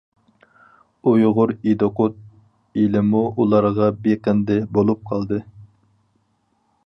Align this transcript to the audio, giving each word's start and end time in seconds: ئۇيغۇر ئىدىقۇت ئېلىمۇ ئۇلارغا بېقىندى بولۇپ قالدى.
ئۇيغۇر 1.09 1.51
ئىدىقۇت 1.57 2.15
ئېلىمۇ 2.83 3.21
ئۇلارغا 3.43 3.91
بېقىندى 4.07 4.59
بولۇپ 4.79 5.07
قالدى. 5.11 5.43